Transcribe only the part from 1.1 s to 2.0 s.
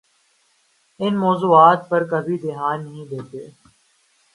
موضوعات